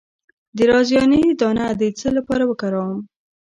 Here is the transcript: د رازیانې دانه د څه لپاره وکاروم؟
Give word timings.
د 0.55 0.57
رازیانې 0.71 1.21
دانه 1.41 1.65
د 1.79 1.83
څه 1.99 2.07
لپاره 2.17 2.43
وکاروم؟ 2.47 2.99